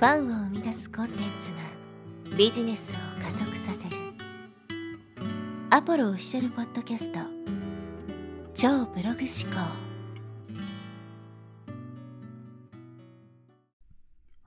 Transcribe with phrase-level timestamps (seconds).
[0.00, 1.58] ファンを生み出すコンテンツが
[2.34, 3.96] ビジネスを加速させる。
[5.68, 7.18] アポロオフィシャルポッドキャスト。
[8.54, 9.58] 超ブログ思考。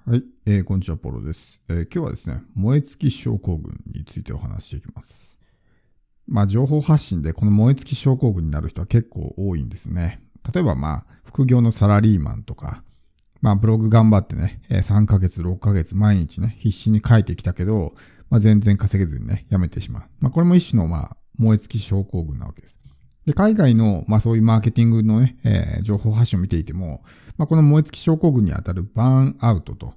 [0.10, 5.40] はい、えー、こんにちは、ポロです、えー、今日はですね、燃え尽き症候群についてお話していきます。
[6.26, 10.24] まあ、情報発信でこの燃え尽き症候群になる人は結構多いんですね。
[10.52, 12.84] 例えば、まあ、副業のサラリーマンとか、
[13.44, 17.92] まあブログ頑張ってね、3ヶ月、6ヶ月毎日ね、必死に書いてきたけど、
[18.30, 20.04] まあ全然稼げずにね、やめてしまう。
[20.22, 22.80] まあこれも一種のまあ燃え尽き症候群なわけです。
[23.26, 27.04] で、海外の、まあそういうマーケティングのね、えー、情報発信を見ていても、
[27.38, 29.94] まあこの燃え尽き症候群にあたるバーンアウトと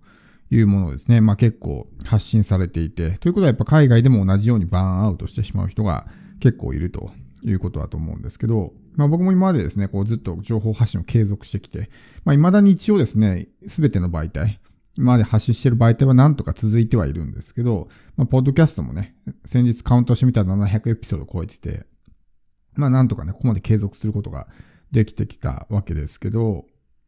[0.50, 6.08] いうものですね、まあ結構発信されていて、ということはやっぱ海外でも同じようにバーンアウトしてしまう人が
[6.40, 7.10] 結構いると
[7.44, 11.90] いうことだと思うんですけど、まあ僕も今までですね、こうずっと情報発信を継続してきて、
[12.24, 14.58] まあ未だに一応ですね、すべての媒体、
[14.96, 21.86] 今まで発信してる媒体はなんとか続いてはいるんですけど、まあポッドキャストもね、先日カウントしてみたら700エピソード超えてて、
[22.74, 24.48] まあなんとかね、ここまで継続することが
[24.90, 26.64] できてきたわけですけど、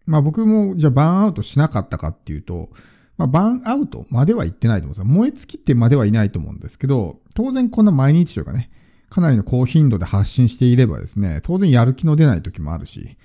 [0.06, 2.68] まあ僕もじゃあバーンアウトしなかったかっていうと、
[3.16, 5.04] まあバーンアウトまでは言ってないと思うんですよ。
[5.06, 8.68] 燃え尽きてまではいないと思うんですけど、当然こんな毎日というかね、
[9.10, 13.16] かなりの高頻度で発信していればですね、当然やる気の出ない時もあるし、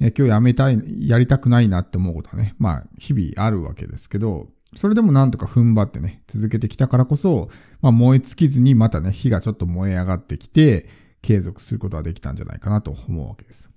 [0.00, 7.48] 今日やめたい、やりたくないなって思うことはね、まあ日々あるわけですけど、それでもなんとか踏ん張ってね、続けてきたからこそ、
[7.80, 10.88] まあ燃え尽きずにまたね、火がちょっと燃え上がってきて、
[11.22, 13.68] 継続することができたんじゃないかなと思うわけです。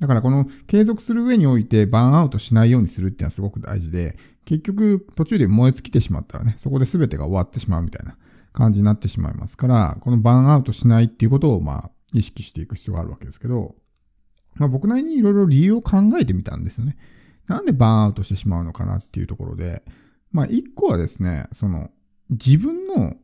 [0.00, 8.16] だからこの継続する上においてバーンアウトしないようにするっていうのはすごく大事で、結局途中で燃え尽きてしまったらね、そこで全てが終わってしまうみたいな
[8.52, 13.74] 感じになってしまいますから、このバーンアウトしないっていうことを、まあ、意識していく必要があるわけですけど、
[14.56, 16.96] まあ僕なりにいろいろ理由を考えてみたんですよね。
[17.46, 19.82] なんでバーンアウトしてしまうのかなっていうところで、
[20.30, 21.90] まあ一個はですね、その、
[22.30, 23.14] 自分の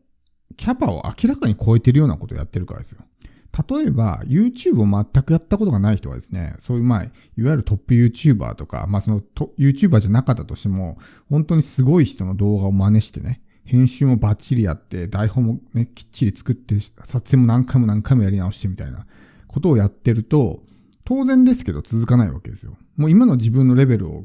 [0.57, 3.01] キャパを明らかに超えてるようなことをやってるからですよ。
[3.69, 9.21] 例えば、YouTube を全くやったことがない人はですね、そういうまあ、いわゆるトップ YouTuber とか、まあその
[9.59, 19.07] YouTuber じゃなかったとしても、本当にすごい人の動画を真似してね、編集もバッチリやって、台本もね、きっちり作って、撮影も何回も何回もやり直してみたいな
[19.47, 20.63] ことをやってると、
[21.05, 22.77] 当然ですけど続かないわけですよ。
[22.97, 24.25] もう今の自分のレベルを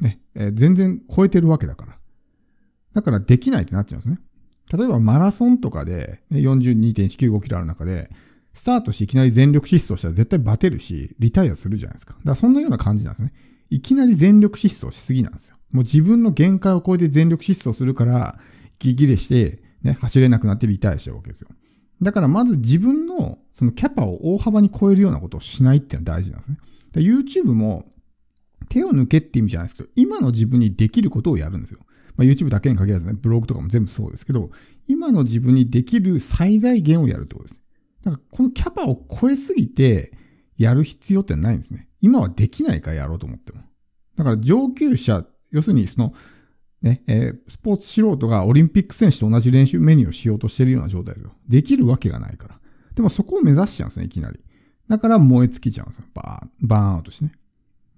[0.00, 1.98] ね、えー、全然超えてるわけだから。
[2.92, 4.18] だからできないってなっちゃうんですね。
[4.72, 8.10] 例えばマラソンとかで、ね、42.195キロある中で、
[8.54, 12.14] スタートしていきなり全力疾走したら絶対バテるし、リタイアするじゃないですか。
[12.14, 13.32] だからそんなような感じなんですね。
[13.70, 15.56] いきなり全力疾走しすぎなんですよ。
[15.70, 18.38] もう自分の限界を超えて全力疾走するから、
[18.80, 21.48] 息切れして、ね、走れなくなってリタイアしちゃうわけですよ。
[22.02, 26.58] だからまず自分のそのキャパを大幅に超えるようなことをしないっていうのは大事なんですね。
[26.94, 27.90] YouTube も
[28.68, 31.80] 手を抜けって意味じゃないですけど、今の自分にできることをやるんですよ。
[32.16, 34.50] まあ、YouTube だけに限らずね、ブログとかも全部そうですけど、
[34.88, 37.60] 今の自分にできる最大限をやるってことです。
[38.02, 40.12] だからこのキャパを超えすぎて
[40.56, 41.88] やる必要ってないんですね。
[42.00, 43.60] 今はできないからやろうと思っても。
[44.16, 46.14] だから上級者、要するにその
[46.82, 51.32] ね、えー、スポーツ素人がオリンピック選手と同じ練習メニューをしようとしてるような状態ですよ。
[51.48, 52.58] できるわけがないから。
[52.94, 54.40] でもそこを目指しちゃうんですね、いきなり。
[54.88, 56.04] だから燃え尽きちゃうんですよ。
[56.14, 57.32] バーン、バーンアウトしてね。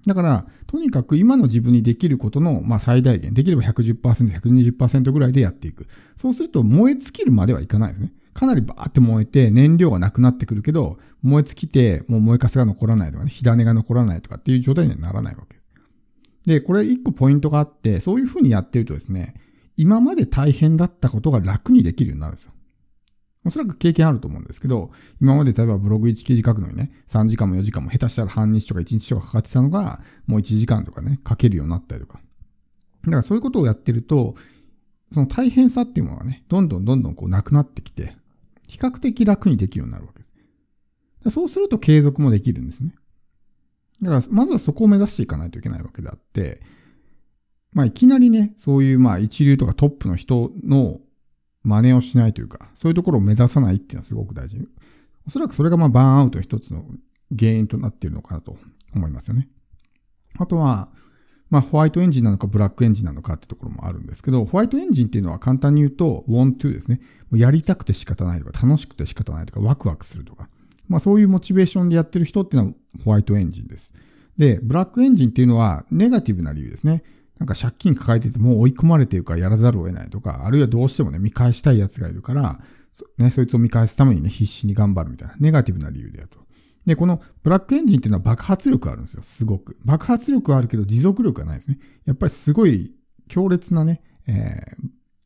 [0.06, 5.86] だから、とにかく今の自分にできることの、まあ、最大限、できれば110%、120%ぐらいでやっていく。
[6.16, 8.12] そうすると燃え尽きるまではいかないですね。
[8.34, 15.61] かなりバーって燃えて燃料がなくなってくるけど、燃え尽きてもう燃えかすが残らないとかね、火種が残らないとかっていう状態にはならないわけです。
[16.46, 19.34] で、これ一個ポイントがあって、そういうふうにやってるとですね、
[19.76, 22.52] 今まで大変だったことが楽にできるようになるんですよ。
[23.44, 32.20] おそらく経験あると思うんですけど、今まで例えばブログ1記事書くのにね、3時間も4時間も下手したら半日とか1日とかかかってたのが、もう1時間とかね、書けるようになったりとか。
[33.04, 34.34] だからそういうことをやってると、
[35.12, 38.16] その大変さっていうものがね、どんどんどんどんこうなくなってきて、
[38.68, 40.34] 比較的楽にできるようになるわけです。
[41.30, 42.94] そうすると継続もできるんですね。
[44.02, 46.60] だから、まずはそこを目指していかないといけないわけであって、
[47.72, 51.00] まあ、いきなりね、そういう、まあ、一流とかトップの人の
[51.62, 54.58] 真似をしないというか、そういうところを目指さないっていうのはすごく大事。
[55.26, 56.84] おそらくそれが、まあ、バーンアウトの一つの
[57.38, 58.56] 原因となっているのかなと
[58.94, 59.48] 思いますよね。
[60.38, 60.90] あとは、
[61.48, 67.00] まあ、ホワイトエンジンなのかブラックエンジンなのかってところもあるんですけど、ホワイトエンジンっていうのは簡単に言うと、want to ですね。
[67.32, 70.48] やりたくて仕方ないとか、楽しくて仕方ないとか、ワクワクするとか。
[70.92, 72.74] まあそういうモチベーションでやってる人っていうのは
[73.04, 73.92] ホワイトエンジンです。
[74.36, 77.02] で、ブラックエンジンっていうのはネガティブな理由ですね。
[77.38, 82.60] なんか借金抱えてても追い込まれてるからやらざるを得ないとか、あるいはどうしてもね、見返したい奴がいるから、
[82.92, 86.38] そ,、ね、そいつを見返すためにね、必死に頑張るみたいな、ネガティブな理由でやると。
[86.86, 89.76] で、このブラックエンジンっていうのは爆発力あるんですよ、すごく。
[89.84, 91.78] 爆発力はあるけど持続力がないですね。
[92.04, 92.92] やっぱりすごい
[93.28, 94.32] 強烈なね、え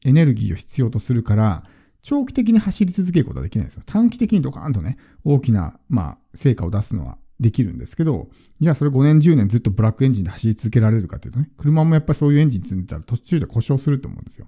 [0.04, 1.64] ー、エネルギーを必要とするから、
[2.06, 3.82] 長期的に走り続けることはできないんですよ。
[3.85, 8.29] 短期的にドカーンとね、大きな、まあ、成果を出すのはできるんですけど、
[8.61, 14.47] じゃあそれ5年10年ずっとブラックエンジンで走り続けられるかというとね、車もやっぱりそういうエンジン積んでたら途中で故障すると思うんですよ。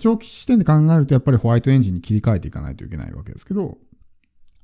[0.00, 3.78] 長期視点で考えるとやっぱりホワイトエンジンに切り替えていかないといけないわけですけど、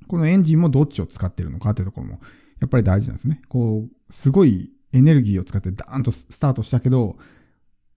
[0.08, 2.20] このエンジンもどっちを使ってるのかっていうところも
[2.60, 3.40] やっぱり大事なんですね。
[3.48, 7.16] こう、すごいエネルギーを使ってダーンとスタートしたけど、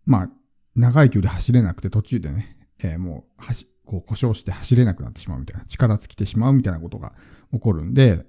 [0.05, 0.29] まあ、
[0.75, 7.13] 長い距離走れなくて途中でね、えー、もう、はし、こう故障して走れなくなってしまうみたいな、力尽きてしまうみたいなことが
[7.53, 8.25] 起こるんで、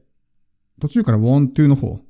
[0.81, 2.00] 途中からウォントゥーの方、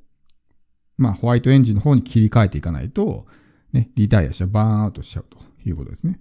[0.97, 3.25] まあホワイトエンジンの方に切り替えていかないと、
[3.73, 6.19] ね、リタイアしちゃう、バーンアウトしちゃうということですね。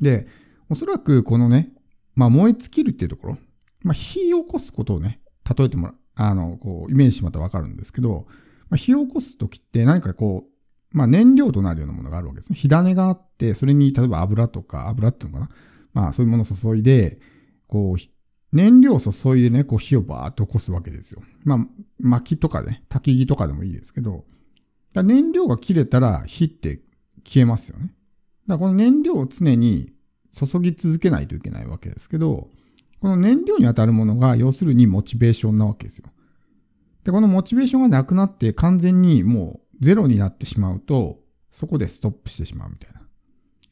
[0.00, 0.26] で、
[0.68, 1.70] おそらくこのね、
[2.14, 3.38] まあ燃え尽きるっていうところ、
[3.82, 5.20] まあ火を起こすことをね、
[5.56, 8.26] 例えてもらう、あの、こう、イメージしてもらったらわかるんですけど、
[8.68, 12.58] まあ、火を起こすときって何かこう、まあ燃料となるようなものがあるわけですね。
[12.58, 15.50] 火種があって、それに例えば油とか、油っていうのかな。
[15.94, 17.18] まあそういうものを注いで、
[17.66, 21.22] こう、燃料を注いでね、こう火をバーっと起こすわけですよ。
[21.44, 21.58] まあ、
[21.98, 24.24] 薪とかね、焚き木とかでもいいですけど、
[24.94, 26.80] 燃料が切れたら火って
[27.24, 27.86] 消えますよね。
[27.86, 27.94] だか
[28.46, 29.92] らこの燃料を常に
[30.30, 32.50] 注ぎ続けないといけないわけですけど、
[33.00, 36.08] この燃料に当たるものが要するにモチベーションなわけですよ。
[37.04, 43.00] で、このモチベーションがなくなって完全にもうゼロになってしまうと、そこでストップしてしまうみたいな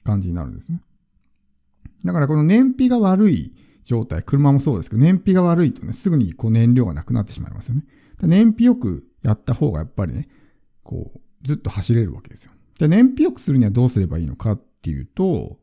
[0.05, 0.81] 感じになるんですね。
[2.05, 3.55] だからこの燃費が悪い
[3.85, 7.85] 状態、車もそうですけど、燃費が悪いとね、すぐにこう燃料がなくなってしまいますよね。
[8.23, 10.29] 燃費よくやった方がやっぱりね、
[10.83, 12.53] こう、ずっと走れるわけですよ。
[12.79, 15.59] で、燃費よくするにはどうすればいいのかっていうと、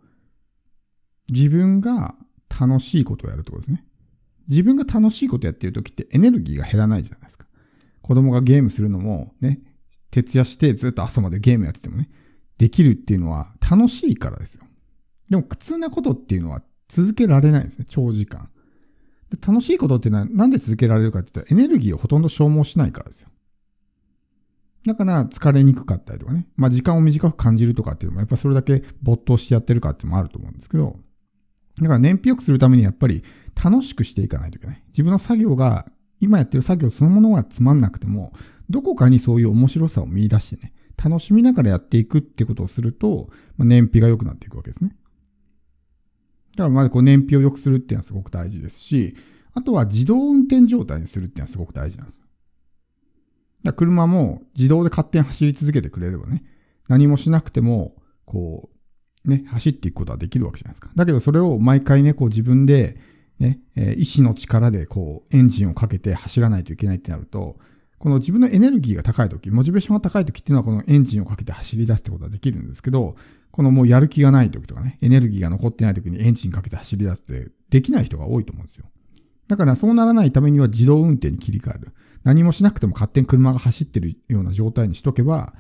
[1.30, 2.16] 自分が
[2.60, 3.86] 楽しいことをやるってことですね。
[4.48, 7.48] 自分が楽しいことやってる時ってエネルギーが減らないじゃないですか。
[8.02, 9.60] 子供がゲームするのもね、
[10.12, 12.10] 徹夜してずっと朝までゲームやっててもね、
[12.58, 14.64] できるっていうのは楽しいからですよ。
[15.30, 18.50] でも苦痛なことっていうのは続けられないんですね、長時間。
[19.30, 23.30] で楽しいことっていうのはなんで続けられるかって言ったらエネルギーをほとんど消耗しないからですよ。
[24.86, 26.48] だから疲れにくかったりとかね。
[26.56, 30.98] まあ時間を短く感じるとかっていうのもやっぱそれだけ没頭してやってるかっていうのもあると思うんですけど、
[31.82, 33.24] だから燃費良くするためにやっぱり
[33.62, 34.84] 楽しくしていかないといけない。
[34.88, 35.86] 自分の作業が、
[36.20, 38.34] 今やってる作業そのものがつまんなくても、
[38.70, 40.74] どこかにそういう面白さを見出してね、
[41.04, 44.96] 楽しみながらやっていくってことをすると、まあ、燃費が良くなっていくわけですね。
[46.58, 49.16] だからまずこう燃費を良くするっていうのはすごく大事ですし、
[49.54, 52.24] あとは自動運転状態にするっていうのはすごく大事なんです。
[53.64, 56.44] だ車も自動で勝手に走り続けてくれればね、
[56.90, 57.96] 何もしなくても、
[58.26, 58.70] こ
[59.26, 60.90] う、ね、走っていくことはできるわけじゃないですか。
[60.96, 62.98] だけどそれを毎回ね、こう自分で、
[63.40, 67.60] ね、えー、意志の力でこう、エンジンをかけて走らないといけないってなると、
[68.00, 73.16] この自分のエネルギーが高い時、モチベーションが高い時っていうのはこのエンジンをかけて走り出すってことはできるんですけど、
[73.52, 78.86] このもうやる気がない時とかね、エネルギーが残ってない時にエンジンかけて走り出すってできない人が多いと思うんですよ。
[79.48, 81.94] だからそうならないためには自動運転に切り替える。
[82.24, 85.54] 何もしなくても勝手に車が走ってるような状態にしとけば、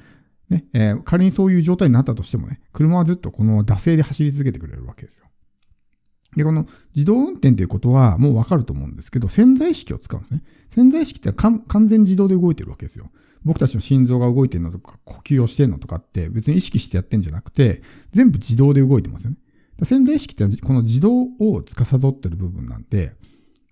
[0.49, 5.27] ね、えー、仮にそういう状態になったとしてもね、車はずっとこの惰性で走り続けてくれるわけですよ。
[6.35, 6.65] で、この
[6.95, 10.43] 自動運転ということはもうわかると思うんですけど、潜在意識を使うんですね。
[10.69, 13.09] 潜在意識って完全自動で動いてるわけですよ。
[13.43, 17.81] 僕たちの心臓が動いてるのとか、呼吸をしてるのとかって別に意識してやってんじゃなくて、
[18.11, 19.37] 全部自動で動いてますよね。
[19.83, 23.13] 潜在意識ってこの自動を司ってる部分なんで、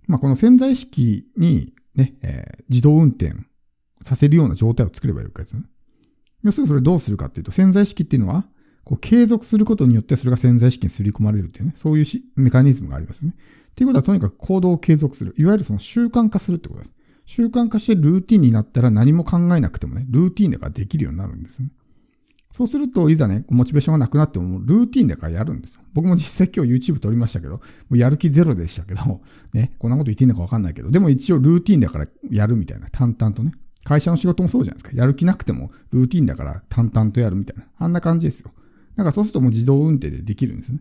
[0.07, 3.33] まあ、この潜在意識にね、えー、自動運転
[4.03, 5.63] させるような状態を作ればいいわけですね。
[6.43, 8.45] 要するにそれどうするかっていうと、潜在意識っていうのは、
[8.86, 13.34] こう継続することによってそれが潜在意識に刷り込まれるっていうね、そういうメカニズムがありますね。
[13.72, 15.34] っていうことはとにかく行動を継続する。
[15.38, 16.94] いわゆるその習慣化するってことです。
[17.25, 21.72] 習慣化してルーティンになったら何も考えなくてもね、ルーティンだからできるようになるんですよね。
[22.51, 25.82] そうすると、いざね、モチベーションがなくなっても、ルーティンだからやるんですよ。
[25.94, 27.62] 僕も実際今日 YouTube 撮りましたけど、も
[27.92, 29.22] うやる気ゼロでしたけど、
[29.54, 33.51] ね、こんなこと言っていいのかわかんないけど、でも一応ルーティンだからやるみたいな、淡々とね。
[33.84, 34.96] 会社の仕事もそうじゃないですか。
[34.96, 37.65] やる気なくても、ルーティンだから淡々とやるみたいな。
[37.77, 38.51] あんな感じですよ。
[38.95, 40.79] だかそうするともう自動運転でできるんですね。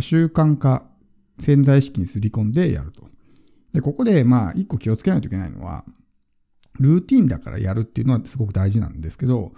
[0.00, 0.84] 習慣化、
[1.38, 3.08] 潜在意識にすり込んでやると。
[3.72, 5.84] で、ここで、まあ、一個気をつけないといけないのは、
[6.78, 9.52] ルーティンだからやるっていうのはすごく大事なんですけど、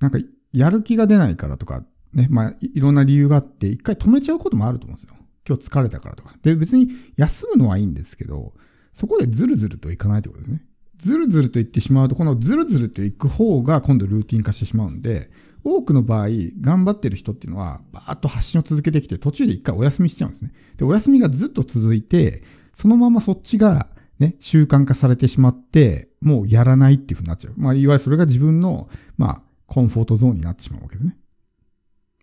[0.00, 0.18] なんか、
[0.52, 5.14] やる気が出ないからとか、ね、まあ、いろんな理由があって、一回止めちゃうこともあると思うんですよ。
[5.46, 6.34] 今日疲れたからとか。
[6.42, 8.54] で、別に休むのはいいんですけど、
[8.92, 10.62] そこでズルズルといかないってことですね。
[11.04, 15.30] ズルズルと言ってしまうと、このズルズルと行く方が今度ルーティン化してしまうんで、
[15.62, 16.28] 多くの場合、
[16.60, 20.52] 頑張ってる人っていうのは、バーッと発信を続けてきて、途中で一回お休みしちゃうんですね。
[20.78, 22.42] で、お休みがずっと続いて、
[22.72, 27.54] そのままそっちが、ね、習慣化されてしまって、もうやらないっていうふうになっちゃう。
[27.58, 31.18] まあ、いわゆるそれが自分の、まあ、コンフォートゾーンになってしまうわけですね。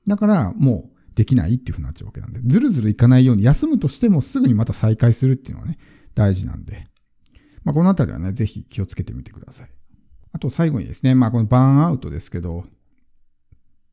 [0.07, 5.77] だから、もう、できないっていう風になっちゃうわけなんで、ずるずるいかないように休むとしてもすぐにまた再開するっていうのはね、
[6.15, 6.87] 大事なんで、
[7.63, 9.69] まあ、このあたりはね、ぜひ気をつけてみてください。
[10.33, 12.63] あと最後にですね、まあこのバーンアウトですけど、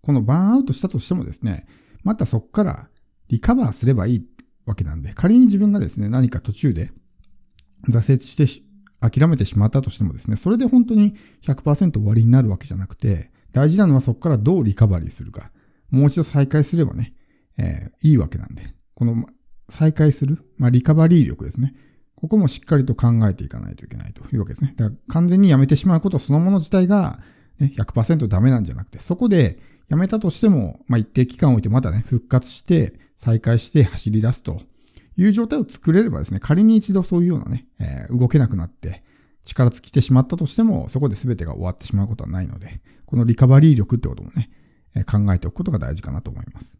[0.02, 1.66] このバーンアウトしたとしてもですね、
[2.04, 2.88] またそこから
[3.28, 4.26] リカバーすればいい
[4.64, 6.90] わけなんで、仮に自分がですね、何か途中で
[7.88, 8.68] 挫折して
[9.00, 15.50] 諦めてしまったとしてもですね、それで本当に100%終わりになるわけじゃなくて、大事なのはそこからどうリカバリーするか。
[15.90, 17.14] もう一度再開すればね、
[17.58, 18.62] えー、いいわけなんで、
[18.94, 19.26] この
[19.68, 21.74] 再開する、まあ、リカバリー力ですね。
[22.20, 24.74] ここもしっかりと考えていかないといけないというわけですね。
[24.76, 27.20] だから完全にやめてしまうことそのもの自体が、
[27.60, 34.58] ね、100%ダメなんじゃなくて、そこでやめたとしても、まあ、一定期間を置いてまたね、復活して、再開して走り出すと
[35.16, 39.04] いう状態を作れればですね、仮に一度そういうようなね、えー、動けなくなって、
[39.44, 44.50] 力尽きてしまったとしても、そこで全てが終わってしまうことはないので、このリカバリー力ってこともね、
[45.04, 46.78] 考えておくことが大事かなと思います。